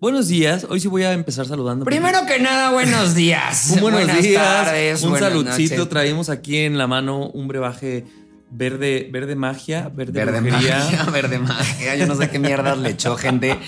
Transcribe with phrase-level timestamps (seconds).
[0.00, 0.66] Buenos días.
[0.68, 1.84] Hoy sí voy a empezar saludando.
[1.84, 3.70] Primero que nada, buenos días.
[3.74, 4.42] Un buenos Buenas días.
[4.42, 5.76] tardes, un saludcito.
[5.76, 5.88] noches.
[5.88, 8.04] Traemos aquí en la mano un brebaje
[8.50, 10.78] verde, verde magia, verde, Verde brujería.
[10.78, 11.96] magia, verde magia.
[11.96, 13.58] Yo no sé qué mierdas le echó gente.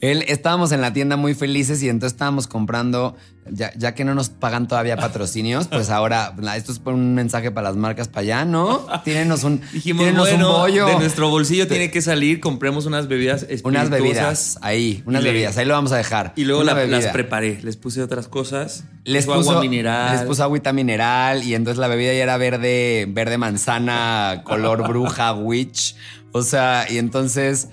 [0.00, 3.14] Él, estábamos en la tienda muy felices y entonces estábamos comprando,
[3.50, 7.50] ya, ya que no nos pagan todavía patrocinios, pues ahora esto es por un mensaje
[7.50, 8.86] para las marcas para allá, ¿no?
[9.04, 10.86] Tírenos un, Dijimos, tírenos bueno, un bollo.
[10.86, 13.86] de nuestro bolsillo tiene que salir, compremos unas bebidas espirituosas.
[13.88, 16.32] Unas bebidas, ahí, unas le- bebidas, ahí lo vamos a dejar.
[16.36, 18.84] Y luego la- las preparé, les puse otras cosas.
[19.04, 20.16] Les Puso puso agua mineral.
[20.16, 25.34] Les puso agüita mineral y entonces la bebida ya era verde, verde manzana, color bruja,
[25.34, 25.94] witch.
[26.32, 27.68] O sea, y entonces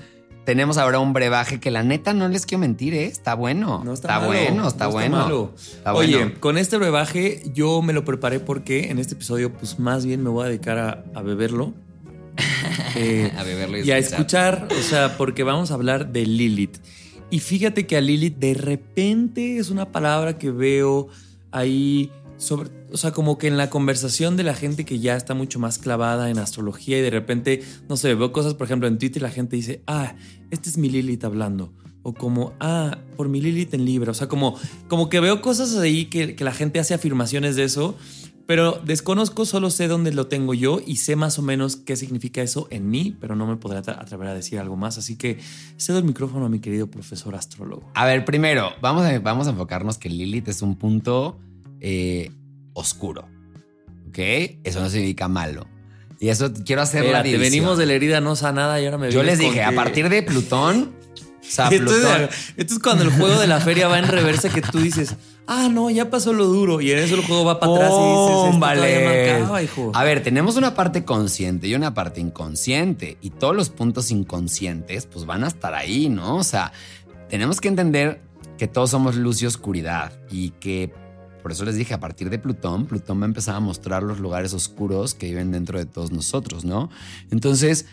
[0.46, 3.06] tenemos ahora un brebaje que la neta no les quiero mentir, ¿eh?
[3.06, 3.82] Está bueno.
[3.86, 5.18] No está, malo, bueno, está no bueno.
[5.18, 5.54] malo.
[5.56, 6.32] Está Oye, bueno.
[6.40, 10.30] con este brebaje yo me lo preparé porque en este episodio, pues más bien me
[10.30, 11.74] voy a dedicar a, a beberlo.
[12.96, 16.78] Eh, A beberlo y y a escuchar, o sea, porque vamos a hablar de Lilith.
[17.30, 21.08] Y fíjate que a Lilith de repente es una palabra que veo
[21.52, 22.12] ahí
[22.50, 25.78] o sea, como que en la conversación de la gente que ya está mucho más
[25.78, 29.30] clavada en astrología y de repente, no sé, veo cosas, por ejemplo, en Twitter la
[29.30, 30.16] gente dice, ah,
[30.50, 31.74] este es mi Lilith hablando.
[32.04, 34.12] O como, ah, por mi Lilith en Libra.
[34.12, 34.58] O sea, como,
[34.88, 37.96] como que veo cosas ahí que, la gente hace afirmaciones de eso,
[38.48, 42.42] pero desconozco, solo sé dónde lo tengo yo y sé más o menos qué significa
[42.42, 44.98] eso en mí, pero no me podré atrever a decir algo más.
[44.98, 45.38] Así que
[45.78, 47.92] cedo el micrófono a mi querido profesor astrólogo.
[47.94, 51.38] A ver, primero, vamos a, vamos a enfocarnos que Lilith es un punto
[51.82, 52.32] eh,
[52.74, 53.28] oscuro.
[54.08, 54.20] ¿Ok?
[54.64, 55.68] Eso no significa malo.
[56.20, 57.52] Y eso quiero hacer la Espérate, división.
[57.52, 60.22] venimos de la herida no sanada y ahora me Yo les dije, a partir de
[60.22, 60.94] Plutón,
[61.42, 64.50] o sea, Esto es, esto es cuando el juego de la feria va en reversa
[64.50, 65.16] que tú dices,
[65.48, 66.80] ah, no, ya pasó lo duro.
[66.80, 69.32] Y en eso el juego va para atrás y dices, Vale.
[69.32, 69.92] acaba, hijo.
[69.96, 73.18] A ver, tenemos una parte consciente y una parte inconsciente.
[73.22, 76.38] Y todos los puntos inconscientes, pues van a estar ahí, ¿no?
[76.38, 76.72] O sea,
[77.30, 78.22] tenemos que entender
[78.60, 80.14] que todos somos luz y oscuridad.
[80.30, 80.94] Y que
[81.42, 84.20] por eso les dije, a partir de Plutón, Plutón va a empezar a mostrar los
[84.20, 86.90] lugares oscuros que viven dentro de todos nosotros, ¿no?
[87.32, 87.86] Entonces,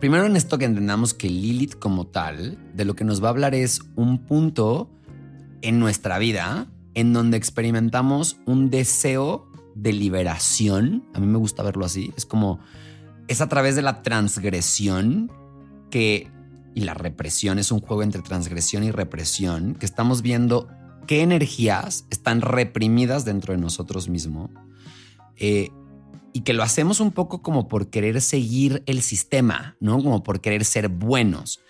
[0.00, 3.30] primero en esto que entendamos que Lilith como tal, de lo que nos va a
[3.30, 4.90] hablar es un punto
[5.62, 11.04] en nuestra vida en donde experimentamos un deseo de liberación.
[11.14, 12.12] A mí me gusta verlo así.
[12.16, 12.60] Es como,
[13.28, 15.30] es a través de la transgresión
[15.90, 16.30] que,
[16.74, 20.68] y la represión, es un juego entre transgresión y represión, que estamos viendo
[21.06, 24.50] qué energías están reprimidas dentro de nosotros mismos.
[25.36, 25.70] eh,
[26.32, 30.02] y que lo hacemos un poco como por querer seguir el sistema, ¿no?
[30.02, 31.60] Como por querer ser buenos.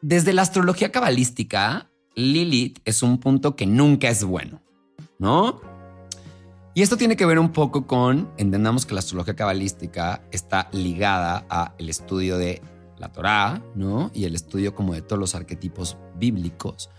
[0.00, 4.62] Desde la astrología cabalística, Lilith es un punto que nunca es bueno,
[5.18, 5.60] ¿no?
[6.74, 11.44] Y esto tiene que ver un poco con, entendamos que la astrología cabalística está ligada
[11.50, 12.62] a el estudio de
[12.98, 14.10] la Torá, ¿no?
[14.14, 16.90] Y el estudio como de todos los arquetipos bíblicos.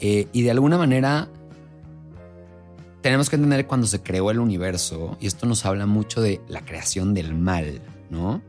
[0.00, 1.28] Eh, y de alguna manera
[3.02, 6.64] tenemos que entender cuando se creó el universo, y esto nos habla mucho de la
[6.64, 7.80] creación del mal,
[8.10, 8.42] ¿no?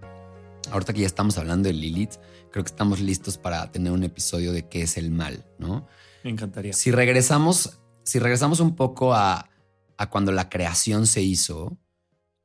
[0.72, 2.16] Ahorita que ya estamos hablando de Lilith,
[2.52, 5.88] creo que estamos listos para tener un episodio de qué es el mal, ¿no?
[6.24, 6.74] Me encantaría.
[6.74, 9.50] Si regresamos, si regresamos un poco a,
[9.98, 11.78] a cuando la creación se hizo,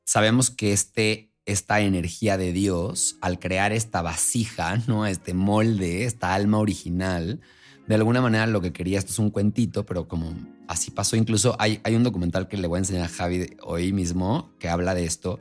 [0.04, 5.06] sabemos que este, esta energía de Dios, al crear esta vasija, ¿no?
[5.06, 7.40] Este molde, esta alma original,
[7.86, 10.34] de alguna manera lo que quería, esto es un cuentito, pero como
[10.68, 13.92] así pasó, incluso hay, hay un documental que le voy a enseñar a Javi hoy
[13.92, 15.38] mismo que habla de esto.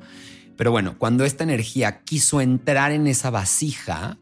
[0.56, 4.18] Pero bueno, cuando esta energía quiso entrar en esa vasija,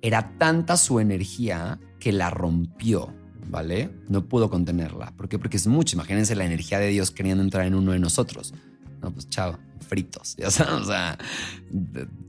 [0.00, 3.12] era tanta su energía que la rompió,
[3.48, 3.90] ¿vale?
[4.08, 5.12] No pudo contenerla.
[5.16, 5.38] ¿Por qué?
[5.38, 5.96] Porque es mucho.
[5.96, 8.54] Imagínense la energía de Dios queriendo entrar en uno de nosotros.
[9.02, 9.58] No, pues chao,
[9.88, 11.18] fritos, ya sabes, o sea,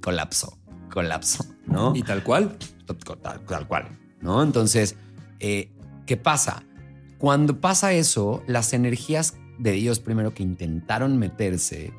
[0.02, 0.58] colapso,
[0.92, 1.96] colapso, ¿no?
[1.96, 2.58] Y tal cual.
[2.86, 3.90] Tal, tal cual,
[4.22, 4.44] ¿no?
[4.44, 4.96] Entonces,
[5.39, 5.71] eh,
[6.06, 6.63] ¿qué pasa?
[7.18, 11.94] Cuando pasa eso, las energías de Dios primero que intentaron meterse,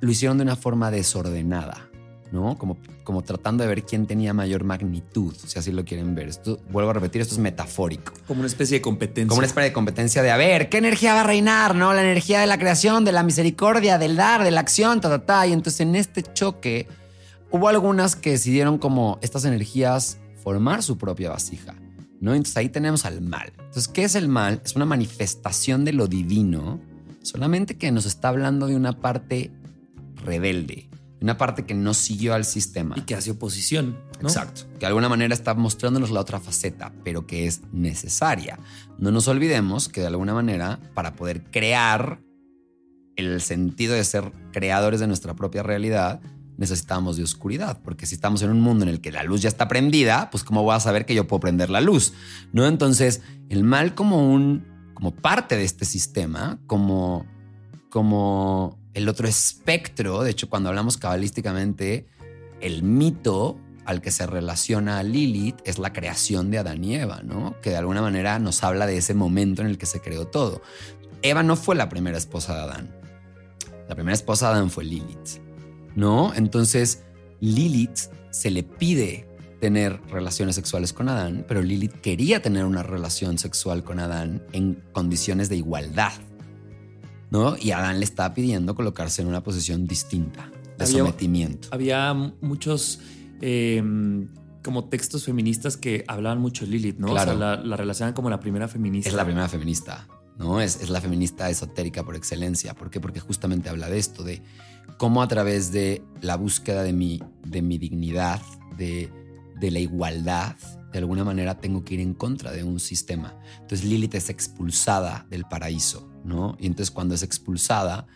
[0.00, 1.90] lo hicieron de una forma desordenada,
[2.32, 2.56] ¿no?
[2.56, 6.28] Como, como tratando de ver quién tenía mayor magnitud, si así lo quieren ver.
[6.28, 8.12] Esto, vuelvo a repetir, esto es metafórico.
[8.26, 9.28] Como una especie de competencia.
[9.28, 11.74] Como una especie de competencia de, a ver, ¿qué energía va a reinar?
[11.74, 11.92] ¿No?
[11.92, 15.26] La energía de la creación, de la misericordia, del dar, de la acción, ta, ta,
[15.26, 15.46] ta.
[15.46, 16.86] Y entonces en este choque
[17.50, 21.74] hubo algunas que decidieron como estas energías formar su propia vasija,
[22.20, 22.34] ¿no?
[22.34, 23.52] Entonces ahí tenemos al mal.
[23.56, 24.60] Entonces, ¿qué es el mal?
[24.64, 26.80] Es una manifestación de lo divino,
[27.22, 29.50] solamente que nos está hablando de una parte
[30.24, 30.88] rebelde,
[31.20, 32.94] una parte que no siguió al sistema.
[32.98, 33.98] Y que hace oposición.
[34.20, 34.28] ¿no?
[34.28, 34.62] Exacto.
[34.74, 38.58] Que de alguna manera está mostrándonos la otra faceta, pero que es necesaria.
[38.98, 42.20] No nos olvidemos que de alguna manera, para poder crear
[43.16, 46.20] el sentido de ser creadores de nuestra propia realidad,
[46.60, 49.48] necesitamos de oscuridad, porque si estamos en un mundo en el que la luz ya
[49.48, 52.12] está prendida, pues cómo voy a saber que yo puedo prender la luz,
[52.52, 52.66] ¿no?
[52.66, 57.26] Entonces, el mal como un como parte de este sistema, como
[57.88, 62.06] como el otro espectro, de hecho cuando hablamos cabalísticamente,
[62.60, 67.22] el mito al que se relaciona a Lilith es la creación de Adán y Eva,
[67.24, 67.58] ¿no?
[67.62, 70.60] Que de alguna manera nos habla de ese momento en el que se creó todo.
[71.22, 72.94] Eva no fue la primera esposa de Adán.
[73.88, 75.40] La primera esposa de Adán fue Lilith,
[75.96, 76.32] ¿no?
[76.34, 77.02] Entonces,
[77.40, 77.98] Lilith
[78.30, 79.26] se le pide
[79.60, 84.82] tener relaciones sexuales con Adán, pero Lilith quería tener una relación sexual con Adán en
[84.92, 86.12] condiciones de igualdad.
[87.30, 87.56] ¿no?
[87.56, 91.68] Y Adán le estaba pidiendo colocarse en una posición distinta de Había- sometimiento.
[91.70, 93.00] Había muchos
[93.40, 93.82] eh,
[94.64, 97.08] como textos feministas que hablaban mucho de Lilith, ¿no?
[97.08, 97.32] Claro.
[97.32, 99.08] O sea, la, la relacionan como la primera feminista.
[99.10, 100.08] Es la primera feminista,
[100.38, 100.60] ¿no?
[100.60, 102.74] Es, es la feminista esotérica por excelencia.
[102.74, 102.98] ¿Por qué?
[103.00, 104.42] Porque justamente habla de esto, de
[104.98, 108.40] cómo a través de la búsqueda de mi, de mi dignidad,
[108.76, 109.10] de,
[109.58, 110.56] de la igualdad,
[110.92, 113.38] de alguna manera tengo que ir en contra de un sistema.
[113.60, 116.56] Entonces Lilith es expulsada del paraíso, ¿no?
[116.58, 118.06] Y entonces cuando es expulsada,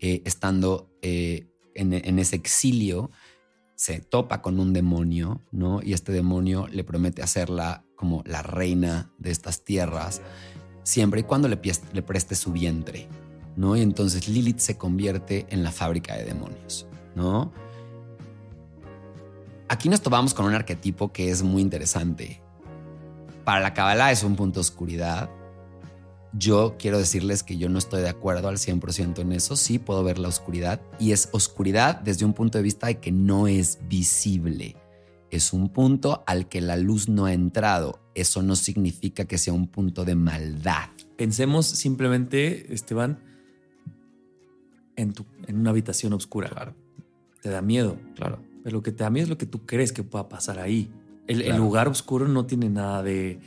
[0.00, 3.10] eh, estando eh, en, en ese exilio,
[3.76, 5.80] se topa con un demonio, ¿no?
[5.82, 10.20] Y este demonio le promete hacerla como la reina de estas tierras,
[10.82, 13.08] siempre y cuando le, preste su vientre,
[13.56, 13.76] ¿no?
[13.76, 17.52] Y entonces Lilith se convierte en la fábrica de demonios, ¿no?
[19.68, 22.42] Aquí nos topamos con un arquetipo que es muy interesante.
[23.44, 25.30] Para la Kabbalah es un punto de oscuridad.
[26.32, 29.56] Yo quiero decirles que yo no estoy de acuerdo al 100% en eso.
[29.56, 33.12] Sí puedo ver la oscuridad y es oscuridad desde un punto de vista de que
[33.12, 34.76] no es visible.
[35.30, 38.00] Es un punto al que la luz no ha entrado.
[38.14, 40.90] Eso no significa que sea un punto de maldad.
[41.16, 43.20] Pensemos simplemente, Esteban,
[44.96, 46.48] en, tu, en una habitación oscura.
[46.48, 46.74] Claro.
[47.42, 47.98] Te da miedo.
[48.14, 48.38] Claro.
[48.62, 50.90] Pero lo que te da miedo es lo que tú crees que pueda pasar ahí.
[51.26, 53.38] El, lugar oscuro no tiene nada de.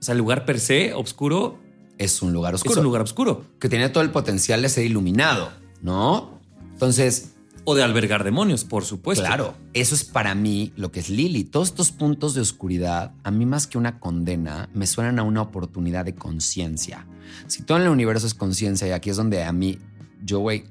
[0.00, 1.58] O sea, el lugar per se oscuro
[1.98, 2.72] Es un lugar oscuro.
[2.72, 3.44] es un lugar oscuro.
[3.58, 5.50] que tiene todo el potencial de ser iluminado,
[5.82, 6.38] ¿no?
[6.72, 7.32] Entonces,
[7.64, 9.24] O de albergar demonios, por supuesto.
[9.24, 11.44] Claro, eso es para mí lo que es Lili.
[11.44, 15.42] Todos estos puntos de oscuridad, a mí más que una condena, me suenan a una
[15.42, 17.06] oportunidad de conciencia.
[17.46, 19.78] Si todo en el universo es conciencia, y aquí es donde a mí,
[20.22, 20.64] yo, güey,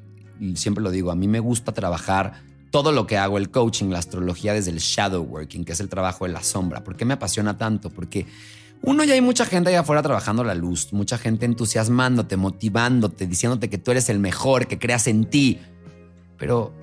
[0.55, 3.99] siempre lo digo, a mí me gusta trabajar todo lo que hago, el coaching, la
[3.99, 6.83] astrología, desde el shadow working, que es el trabajo de la sombra.
[6.83, 7.89] ¿Por qué me apasiona tanto?
[7.89, 8.25] Porque
[8.81, 13.69] uno, ya hay mucha gente allá afuera trabajando la luz, mucha gente entusiasmándote, motivándote, diciéndote
[13.69, 15.59] que tú eres el mejor, que creas en ti.
[16.37, 16.73] Pero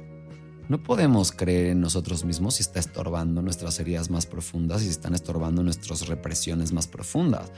[0.69, 4.91] no podemos creer en nosotros mismos si está estorbando nuestras heridas más profundas y si
[4.91, 7.53] están estorbando nuestras represiones más profundas.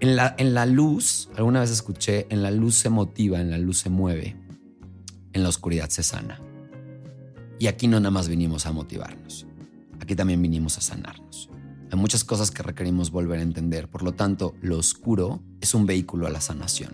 [0.00, 3.58] En la, en la luz, alguna vez escuché, en la luz se motiva, en la
[3.58, 4.36] luz se mueve,
[5.32, 6.40] en la oscuridad se sana.
[7.58, 9.46] Y aquí no nada más vinimos a motivarnos,
[10.00, 11.50] aquí también vinimos a sanarnos.
[11.90, 15.86] Hay muchas cosas que requerimos volver a entender, por lo tanto, lo oscuro es un
[15.86, 16.92] vehículo a la sanación.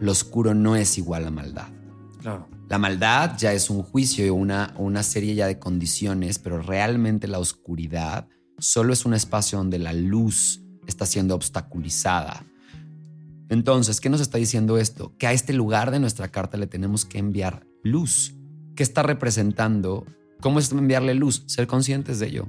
[0.00, 1.68] Lo oscuro no es igual a maldad.
[2.20, 2.48] Claro.
[2.68, 7.28] La maldad ya es un juicio y una, una serie ya de condiciones, pero realmente
[7.28, 12.44] la oscuridad solo es un espacio donde la luz está siendo obstaculizada.
[13.48, 15.12] Entonces, ¿qué nos está diciendo esto?
[15.18, 18.34] Que a este lugar de nuestra carta le tenemos que enviar luz.
[18.74, 20.04] ¿Qué está representando?
[20.40, 21.44] ¿Cómo es enviarle luz?
[21.46, 22.48] Ser conscientes de ello.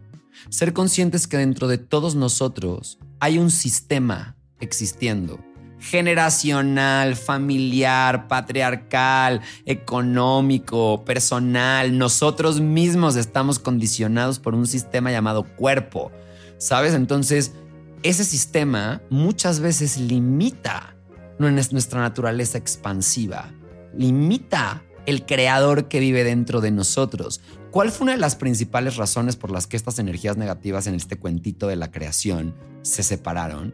[0.50, 5.40] Ser conscientes que dentro de todos nosotros hay un sistema existiendo
[5.80, 11.98] generacional, familiar, patriarcal, económico, personal.
[11.98, 16.12] Nosotros mismos estamos condicionados por un sistema llamado cuerpo,
[16.58, 16.94] ¿sabes?
[16.94, 17.54] Entonces,
[18.04, 20.96] ese sistema muchas veces limita
[21.40, 23.52] nuestra naturaleza expansiva,
[23.96, 27.42] limita el creador que vive dentro de nosotros.
[27.72, 31.18] ¿Cuál fue una de las principales razones por las que estas energías negativas en este
[31.18, 33.74] cuentito de la creación se separaron?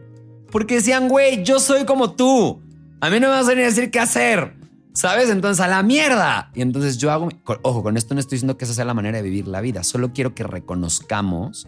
[0.50, 2.62] Porque decían, güey, yo soy como tú.
[3.00, 4.54] A mí no me vas a venir a decir qué hacer.
[4.92, 5.28] ¿Sabes?
[5.28, 6.52] Entonces, a la mierda.
[6.54, 7.28] Y entonces yo hago,
[7.62, 9.82] ojo, con esto no estoy diciendo que esa sea la manera de vivir la vida.
[9.82, 11.66] Solo quiero que reconozcamos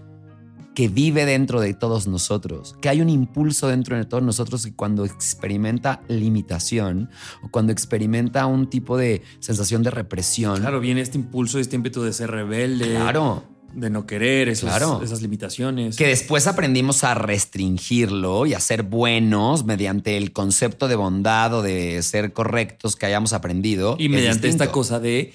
[0.76, 4.74] que vive dentro de todos nosotros, que hay un impulso dentro de todos nosotros que
[4.74, 7.08] cuando experimenta limitación
[7.42, 10.60] o cuando experimenta un tipo de sensación de represión.
[10.60, 12.94] Claro, viene este impulso, este ímpetu de ser rebelde.
[12.94, 14.70] Claro de no querer esos,
[15.02, 15.96] esas limitaciones.
[15.96, 21.62] Que después aprendimos a restringirlo y a ser buenos mediante el concepto de bondad o
[21.62, 23.96] de ser correctos que hayamos aprendido.
[23.98, 25.34] Y mediante esta cosa de,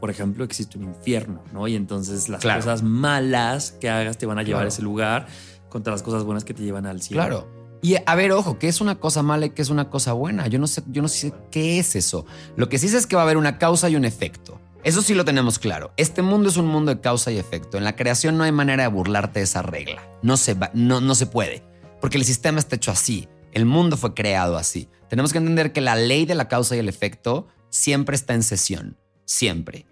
[0.00, 1.66] por ejemplo, existe un infierno, ¿no?
[1.68, 5.26] Y entonces las cosas malas que hagas te van a llevar a ese lugar
[5.68, 7.22] contra las cosas buenas que te llevan al cielo.
[7.22, 7.64] Claro.
[7.82, 10.46] Y a ver, ojo, ¿qué es una cosa mala y qué es una cosa buena?
[10.46, 12.24] Yo no sé, yo no sé qué es eso.
[12.56, 14.58] Lo que sí sé es que va a haber una causa y un efecto.
[14.84, 15.92] Eso sí lo tenemos claro.
[15.96, 17.76] Este mundo es un mundo de causa y efecto.
[17.76, 20.02] En la creación no hay manera de burlarte de esa regla.
[20.22, 21.62] No se, no, no se puede.
[22.00, 23.28] Porque el sistema está hecho así.
[23.52, 24.88] El mundo fue creado así.
[25.08, 28.42] Tenemos que entender que la ley de la causa y el efecto siempre está en
[28.42, 28.96] sesión.
[29.24, 29.86] Siempre.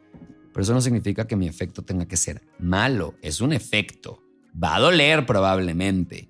[0.52, 3.14] Pero eso no significa que mi efecto tenga que ser malo.
[3.22, 4.22] Es un efecto.
[4.62, 6.28] Va a doler probablemente.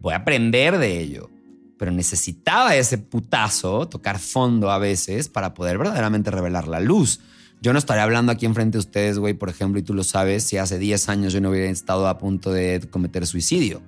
[0.00, 1.30] Voy a aprender de ello.
[1.76, 7.20] Pero necesitaba ese putazo, tocar fondo a veces, para poder verdaderamente revelar la luz.
[7.60, 10.44] Yo no estaría hablando aquí enfrente de ustedes, güey, por ejemplo, y tú lo sabes,
[10.44, 13.80] si hace 10 años yo no hubiera estado a punto de cometer suicidio.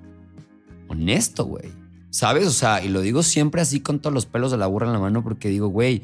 [0.87, 1.69] Honesto, güey.
[2.09, 2.47] ¿Sabes?
[2.47, 4.93] O sea, y lo digo siempre así con todos los pelos de la burra en
[4.93, 6.01] la mano porque digo, güey,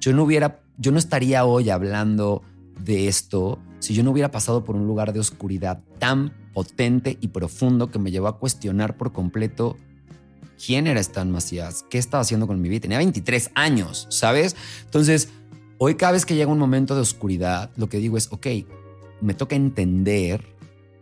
[0.00, 2.42] yo no hubiera, yo no estaría hoy hablando
[2.80, 7.28] de esto si yo no hubiera pasado por un lugar de oscuridad tan potente y
[7.28, 9.76] profundo que me llevó a cuestionar por completo
[10.64, 12.82] quién era Stan Macías, qué estaba haciendo con mi vida.
[12.82, 14.54] Tenía 23 años, ¿sabes?
[14.84, 15.28] Entonces,
[15.84, 18.46] Hoy cada vez que llega un momento de oscuridad, lo que digo es, ok,
[19.20, 20.54] me toca entender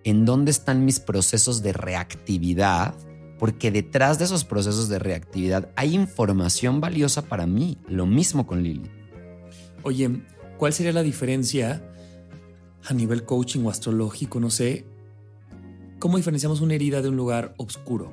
[0.04, 2.94] en dónde están mis procesos de reactividad,
[3.38, 7.76] porque detrás de esos procesos de reactividad hay información valiosa para mí.
[7.88, 8.90] Lo mismo con Lili.
[9.82, 10.22] Oye,
[10.58, 11.82] ¿cuál sería la diferencia
[12.84, 14.40] a nivel coaching o astrológico?
[14.40, 14.84] No sé.
[15.98, 18.12] ¿Cómo diferenciamos una herida de un lugar oscuro?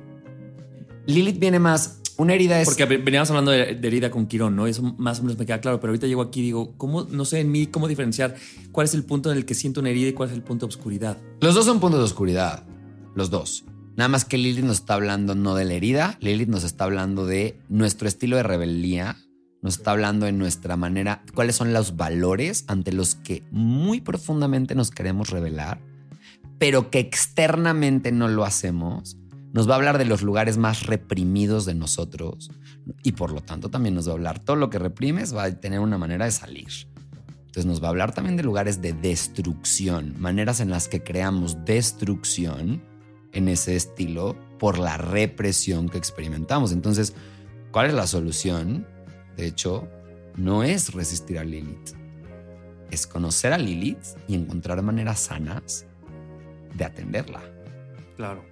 [1.06, 2.66] Lilith viene más una herida es.
[2.66, 4.66] Porque veníamos hablando de, herida con Quirón, ¿no?
[4.66, 7.24] Eso más o menos me queda claro, pero ahorita llego aquí y digo, ¿cómo, no
[7.24, 8.34] sé en mí cómo diferenciar
[8.72, 10.66] cuál es el punto en el que siento una herida y cuál es el punto
[10.66, 11.16] de oscuridad?
[11.40, 12.64] Los dos son puntos de oscuridad.
[13.14, 13.64] Los dos.
[13.96, 17.24] Nada más que Lilith nos está hablando no de la herida, Lilith nos está hablando
[17.24, 19.16] de nuestro estilo de rebeldía,
[19.62, 24.74] nos está hablando de nuestra manera, cuáles son los valores ante los que muy profundamente
[24.74, 25.80] nos queremos revelar,
[26.58, 29.18] pero que externamente no lo hacemos
[29.52, 32.50] nos va a hablar de los lugares más reprimidos de nosotros
[33.02, 35.52] y por lo tanto también nos va a hablar todo lo que reprimes va a
[35.52, 36.68] tener una manera de salir.
[37.46, 41.64] Entonces nos va a hablar también de lugares de destrucción, maneras en las que creamos
[41.64, 42.82] destrucción
[43.32, 46.72] en ese estilo por la represión que experimentamos.
[46.72, 47.14] Entonces,
[47.72, 48.86] ¿cuál es la solución?
[49.38, 49.88] De hecho,
[50.36, 51.94] no es resistir a Lilith,
[52.90, 55.86] es conocer a Lilith y encontrar maneras sanas
[56.74, 57.40] de atenderla.
[58.16, 58.44] Claro.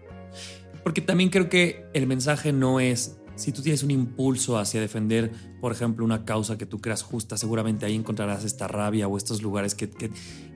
[0.84, 5.32] Porque también creo que el mensaje no es, si tú tienes un impulso hacia defender,
[5.60, 9.42] por ejemplo, una causa que tú creas justa, seguramente ahí encontrarás esta rabia o estos
[9.42, 9.90] lugares que...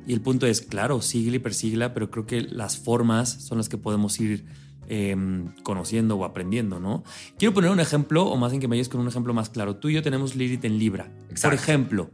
[0.06, 3.68] y el punto es, claro, síguela y persíguela, pero creo que las formas son las
[3.68, 4.44] que podemos ir
[4.90, 7.04] em, conociendo o aprendiendo, ¿no?
[7.38, 9.76] Quiero poner un ejemplo, o más en que me ayudes con un ejemplo más claro.
[9.76, 11.10] Tú y yo tenemos Lilith en Libra.
[11.42, 12.10] Por ejemplo,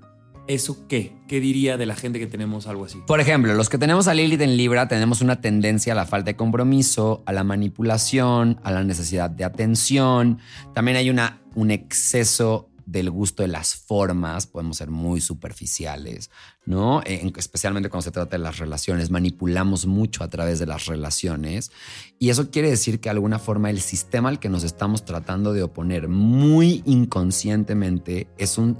[0.49, 1.12] ¿Eso qué?
[1.26, 3.02] ¿Qué diría de la gente que tenemos algo así?
[3.04, 6.26] Por ejemplo, los que tenemos a Lilith en Libra tenemos una tendencia a la falta
[6.30, 10.38] de compromiso, a la manipulación, a la necesidad de atención.
[10.73, 16.31] También hay una, un exceso del gusto de las formas, podemos ser muy superficiales,
[16.64, 17.02] ¿no?
[17.02, 21.71] especialmente cuando se trata de las relaciones, manipulamos mucho a través de las relaciones
[22.19, 25.52] y eso quiere decir que de alguna forma el sistema al que nos estamos tratando
[25.52, 28.78] de oponer muy inconscientemente es un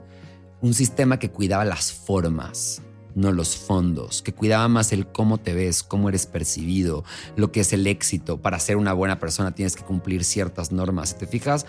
[0.61, 2.83] un sistema que cuidaba las formas,
[3.15, 7.05] no los fondos, que cuidaba más el cómo te ves, cómo eres percibido,
[7.37, 8.41] lo que es el éxito.
[8.41, 11.11] Para ser una buena persona tienes que cumplir ciertas normas.
[11.11, 11.67] Si te fijas,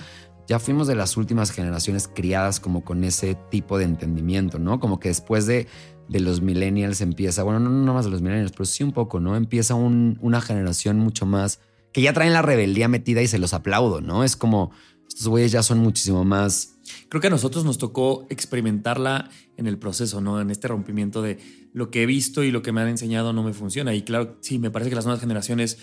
[0.48, 4.80] ya fuimos de las últimas generaciones criadas como con ese tipo de entendimiento, ¿no?
[4.80, 5.68] Como que después de,
[6.08, 9.20] de los millennials empieza, bueno, no, no más de los millennials, pero sí un poco,
[9.20, 9.36] ¿no?
[9.36, 11.60] Empieza una generación mucho más
[11.92, 14.24] que ya traen la rebeldía metida y se los aplaudo, ¿no?
[14.24, 14.72] Es como,
[15.08, 16.76] estos güeyes ya son muchísimo más...
[17.10, 20.40] Creo que a nosotros nos tocó experimentarla en el proceso, ¿no?
[20.40, 21.40] En este rompimiento de
[21.74, 23.94] lo que he visto y lo que me han enseñado no me funciona.
[23.94, 25.80] Y claro, sí, me parece que las nuevas generaciones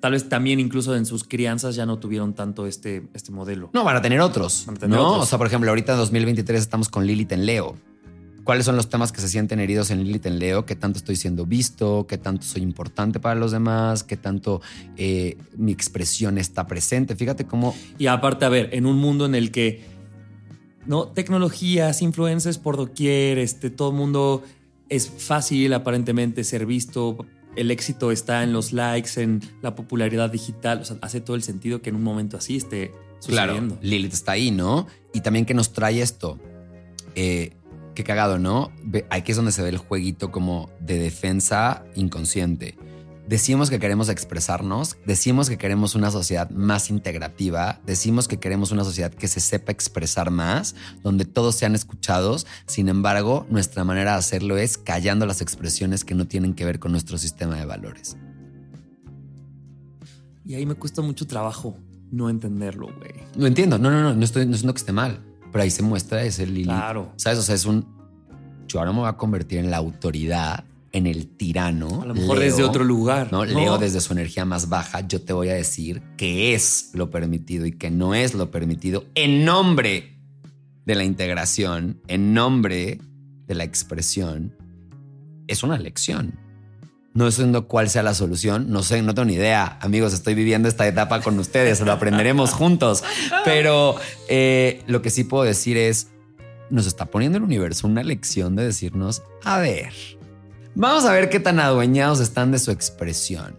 [0.00, 3.70] tal vez también incluso en sus crianzas ya no tuvieron tanto este, este modelo.
[3.72, 4.64] No, van a tener otros.
[4.66, 5.08] Van a tener ¿no?
[5.08, 5.24] otros.
[5.24, 7.76] O sea, por ejemplo, ahorita en 2023 estamos con Lilith en Leo.
[8.42, 10.64] ¿Cuáles son los temas que se sienten heridos en Lilith en Leo?
[10.64, 12.06] ¿Qué tanto estoy siendo visto?
[12.08, 14.02] ¿Qué tanto soy importante para los demás?
[14.02, 14.62] ¿Qué tanto
[14.96, 17.14] eh, mi expresión está presente?
[17.14, 19.84] Fíjate cómo Y aparte, a ver, en un mundo en el que
[20.86, 24.42] no tecnologías, influencers por doquier, este, todo el mundo
[24.88, 27.18] es fácil aparentemente ser visto.
[27.56, 30.80] El éxito está en los likes, en la popularidad digital.
[30.80, 33.76] O sea, hace todo el sentido que en un momento así esté sucediendo.
[33.76, 34.86] Claro, Lilith está ahí, ¿no?
[35.12, 36.38] Y también que nos trae esto.
[37.14, 37.52] Eh,
[37.94, 38.72] qué cagado, ¿no?
[39.10, 42.76] Aquí es donde se ve el jueguito como de defensa inconsciente.
[43.30, 48.82] Decimos que queremos expresarnos, decimos que queremos una sociedad más integrativa, decimos que queremos una
[48.82, 52.44] sociedad que se sepa expresar más, donde todos sean escuchados.
[52.66, 56.80] Sin embargo, nuestra manera de hacerlo es callando las expresiones que no tienen que ver
[56.80, 58.16] con nuestro sistema de valores.
[60.44, 61.78] Y ahí me cuesta mucho trabajo
[62.10, 63.12] no entenderlo, güey.
[63.36, 65.20] Lo entiendo, no, no, no, no estoy no diciendo que esté mal,
[65.52, 66.64] pero ahí se muestra ese Lilith.
[66.64, 67.12] Claro.
[67.14, 67.38] ¿Sabes?
[67.38, 67.86] O sea, es un.
[68.66, 72.02] Yo ahora me voy a convertir en la autoridad, en el tirano.
[72.02, 73.32] A lo mejor Leo, desde otro lugar.
[73.32, 73.44] ¿no?
[73.44, 75.06] Leo desde su energía más baja.
[75.06, 79.04] Yo te voy a decir que es lo permitido y que no es lo permitido
[79.14, 80.16] en nombre
[80.84, 83.00] de la integración, en nombre
[83.46, 84.56] de la expresión.
[85.46, 86.38] Es una lección.
[87.12, 89.78] No sé cuál sea la solución, no sé, no tengo ni idea.
[89.80, 93.02] Amigos, estoy viviendo esta etapa con ustedes, lo aprenderemos juntos.
[93.44, 93.96] Pero
[94.28, 96.08] eh, lo que sí puedo decir es,
[96.70, 99.92] nos está poniendo el universo una lección de decirnos, a ver,
[100.74, 103.56] vamos a ver qué tan adueñados están de su expresión,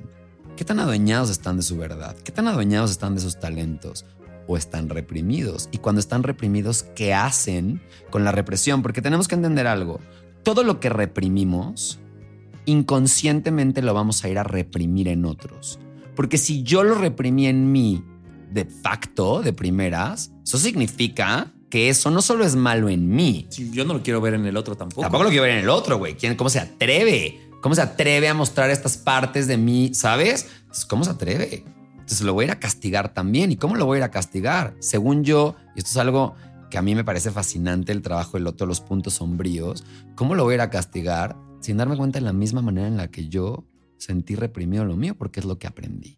[0.55, 4.05] qué tan adueñados están de su verdad, qué tan adueñados están de sus talentos
[4.47, 5.69] o están reprimidos.
[5.71, 8.81] Y cuando están reprimidos, ¿qué hacen con la represión?
[8.81, 9.99] Porque tenemos que entender algo,
[10.43, 11.99] todo lo que reprimimos,
[12.65, 15.79] inconscientemente lo vamos a ir a reprimir en otros.
[16.15, 18.03] Porque si yo lo reprimí en mí
[18.51, 23.71] de facto, de primeras, eso significa que eso no solo es malo en mí, Sí,
[23.73, 25.01] yo no lo quiero ver en el otro tampoco.
[25.01, 26.15] tampoco lo quiero ver en el otro, güey.
[26.15, 27.49] ¿Quién- ¿Cómo se atreve?
[27.61, 29.91] ¿Cómo se atreve a mostrar estas partes de mí?
[29.95, 30.47] ¿Sabes?
[30.61, 31.63] Entonces, ¿Cómo se atreve?
[31.93, 33.51] Entonces lo voy a ir a castigar también.
[33.51, 34.75] ¿Y cómo lo voy a ir a castigar?
[34.79, 36.35] Según yo, y esto es algo
[36.69, 39.83] que a mí me parece fascinante el trabajo del otro, los puntos sombríos,
[40.15, 42.97] ¿cómo lo voy a ir a castigar sin darme cuenta de la misma manera en
[42.97, 43.63] la que yo
[43.97, 45.15] sentí reprimido lo mío?
[45.15, 46.17] Porque es lo que aprendí.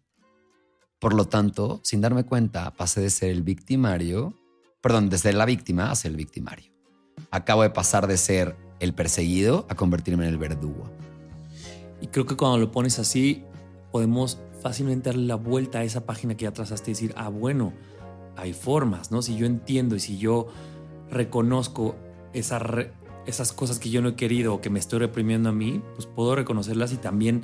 [0.98, 4.32] Por lo tanto, sin darme cuenta, pasé de ser el victimario,
[4.84, 6.70] perdón, de ser la víctima a ser el victimario.
[7.30, 10.84] Acabo de pasar de ser el perseguido a convertirme en el verdugo.
[12.02, 13.44] Y creo que cuando lo pones así,
[13.90, 17.72] podemos fácilmente darle la vuelta a esa página que ya trazaste y decir, ah, bueno,
[18.36, 19.22] hay formas, ¿no?
[19.22, 20.48] Si yo entiendo y si yo
[21.10, 21.96] reconozco
[22.34, 22.92] esa re-
[23.24, 26.06] esas cosas que yo no he querido o que me estoy reprimiendo a mí, pues
[26.06, 27.42] puedo reconocerlas y también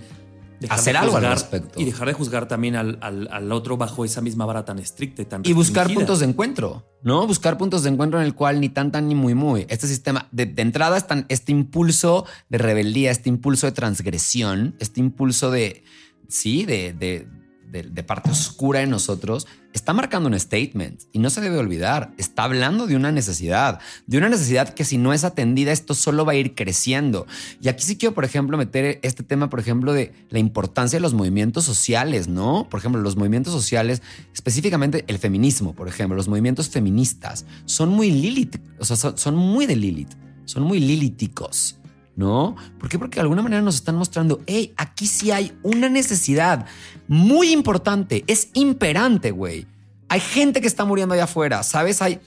[0.69, 1.81] Hacer algo al respecto.
[1.81, 5.23] Y dejar de juzgar también al, al- al otro bajo esa misma vara tan estricta
[5.23, 6.01] y tan Y buscar restringida.
[6.01, 7.27] puntos de encuentro, ¿no?
[7.27, 9.65] Buscar puntos de encuentro en el cual ni tan tan ni muy muy.
[9.71, 15.01] Este sistema, de, de entrada, están este impulso de rebeldía, este impulso de transgresión, este
[15.01, 15.83] impulso de,
[16.29, 17.27] sí, de, de,
[17.71, 22.13] de- de parte oscura en nosotros, está marcando un statement y no se debe olvidar.
[22.19, 26.25] Está hablando de una necesidad, de una necesidad que si no es atendida, esto solo
[26.25, 27.27] va a ir creciendo.
[27.63, 31.01] Y aquí sí quiero, por ejemplo, meter este tema, por ejemplo, de la importancia de
[31.03, 32.69] los movimientos sociales, ¿no?
[32.69, 34.03] Por ejemplo, los movimientos sociales,
[34.35, 39.37] específicamente el feminismo, por ejemplo, los movimientos feministas, son muy Lilith, o sea, son, son
[39.37, 40.13] muy de Lilith,
[40.45, 41.77] son muy lilíticos.
[42.21, 42.55] ¿No?
[42.79, 42.99] ¿Por qué?
[42.99, 46.67] Porque de alguna manera nos están mostrando, hey, aquí sí hay una necesidad
[47.09, 49.67] muy importante, es imperante, güey.
[50.11, 52.03] Hay gente que está muriendo allá afuera, ¿sabes?
[52.03, 52.21] Hay,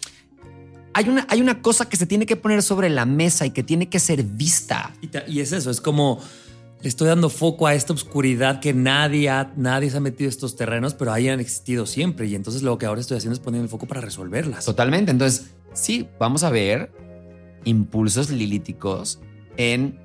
[0.96, 3.62] hay, una, hay una cosa que se tiene que poner sobre la mesa y que
[3.62, 4.92] tiene que ser vista.
[5.28, 6.20] Y, es eso, es como
[6.82, 10.56] le estoy dando foco a esta oscuridad que nadie, ha- nadie se ha metido estos
[10.56, 12.26] terrenos, pero ahí han existido siempre.
[12.26, 14.66] Y entonces lo que ahora estoy haciendo es poner el foco para resolverlas.
[14.66, 15.12] Totalmente.
[15.12, 16.92] Entonces, sí, vamos a ver
[17.64, 19.20] impulsos lilíticos
[19.58, 20.00] en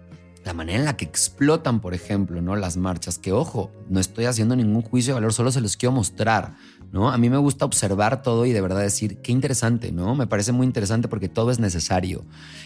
[0.45, 2.57] la manera en la que explotan, por ejemplo, ¿no?
[2.57, 5.93] Las marchas, que ojo, no estoy haciendo ningún juicio de valor, solo se los quiero
[5.93, 6.55] mostrar,
[6.91, 7.11] ¿no?
[7.11, 10.15] A mí me gusta observar todo y de verdad decir, qué interesante, ¿no?
[10.15, 12.25] Me parece muy interesante porque todo es necesario.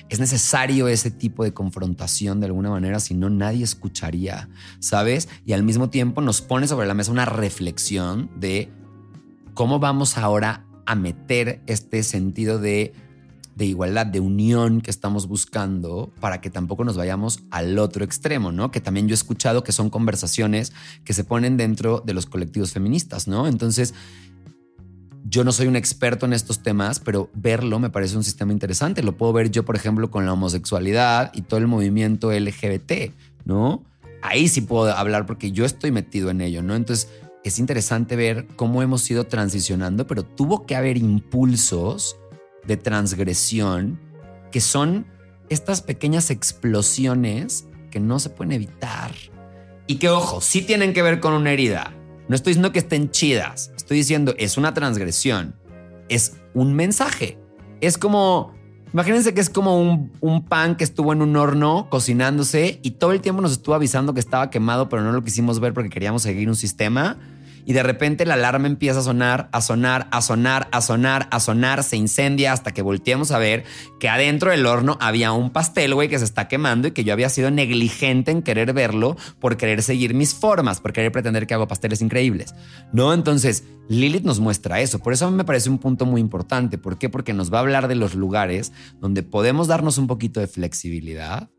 [0.09, 5.29] Es necesario ese tipo de confrontación de alguna manera, si no nadie escucharía, ¿sabes?
[5.45, 8.71] Y al mismo tiempo nos pone sobre la mesa una reflexión de
[9.55, 12.93] cómo vamos ahora a meter este sentido de
[13.55, 18.53] de igualdad, de unión que estamos buscando para que tampoco nos vayamos al otro extremo,
[18.53, 18.71] ¿no?
[18.71, 20.73] Que también yo he escuchado que son conversaciones
[21.05, 23.47] que se ponen dentro de los colectivos feministas, ¿no?
[23.47, 23.95] Entonces,
[25.25, 29.03] yo no soy un experto en estos temas, pero verlo me parece un sistema interesante.
[29.03, 33.13] Lo puedo ver yo, por ejemplo, con la homosexualidad y todo el movimiento LGBT,
[33.45, 33.85] ¿no?
[34.23, 36.75] Ahí sí puedo hablar porque yo estoy metido en ello, ¿no?
[36.75, 37.09] Entonces,
[37.45, 42.17] es interesante ver cómo hemos ido transicionando, pero tuvo que haber impulsos
[42.67, 44.01] de transgresión
[44.51, 45.07] que son
[45.49, 49.13] estas pequeñas explosiones que no se pueden evitar.
[49.87, 51.95] Y que, ojo, sí tienen que ver con una herida.
[52.29, 55.57] No estoy diciendo que estén chidas, estoy diciendo es una transgresión,
[56.09, 57.39] es un mensaje.
[57.81, 58.55] Es como,
[58.93, 63.13] imagínense que es como un, un, pan que estuvo en un horno cocinándose y todo
[63.13, 66.23] el tiempo nos estuvo avisando que estaba quemado, pero no lo quisimos ver porque queríamos
[66.23, 67.19] seguir un sistema
[67.65, 71.41] y de repente la alarma empieza a sonar, a sonar, a sonar, a sonar, a
[71.41, 73.65] sonar, se incendia hasta que volteamos a ver
[74.01, 77.13] que adentro del horno había un pastel, güey, que se está quemando y que yo
[77.13, 81.55] había sido negligente en querer verlo por querer seguir mis formas, por querer pretender que
[81.55, 82.55] hago pasteles increíbles.
[82.93, 83.15] ¿No?
[83.15, 84.99] Entonces, Lilith nos muestra eso.
[84.99, 86.79] Por eso a mí me parece un punto muy importante.
[86.79, 87.09] ¿Por qué?
[87.09, 91.51] Porque nos va a hablar de los lugares donde podemos darnos un poquito de flexibilidad,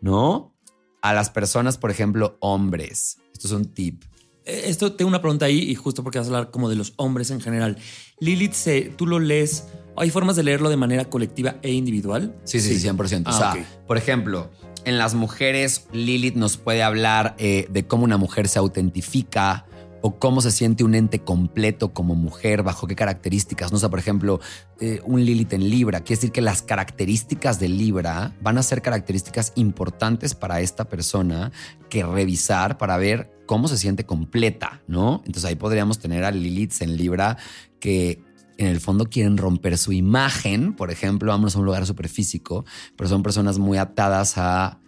[0.00, 0.54] ¿no?
[1.02, 3.18] A las personas, por ejemplo, hombres.
[3.32, 4.02] Esto es un tip
[4.46, 7.30] esto tengo una pregunta ahí y justo porque vas a hablar como de los hombres
[7.30, 7.76] en general.
[8.20, 8.54] Lilith,
[8.96, 9.68] ¿tú lo lees?
[9.96, 12.34] ¿Hay formas de leerlo de manera colectiva e individual?
[12.44, 13.26] Sí, sí, sí 100%.
[13.26, 14.50] o ah, sea, por ejemplo,
[14.84, 19.66] en las mujeres, Lilith nos puede hablar eh, de cómo una mujer se autentifica,
[20.06, 23.72] o cómo se siente un ente completo como mujer, bajo qué características.
[23.72, 24.38] No sé, por ejemplo,
[24.78, 26.02] eh, un Lilith en Libra.
[26.02, 31.50] Quiere decir que las características de Libra van a ser características importantes para esta persona
[31.90, 35.22] que revisar para ver cómo se siente completa, ¿no?
[35.26, 37.36] Entonces ahí podríamos tener a Lilith en Libra
[37.80, 38.22] que
[38.58, 42.64] en el fondo quieren romper su imagen, por ejemplo, vamos a un lugar súper físico,
[42.94, 44.78] pero son personas muy atadas a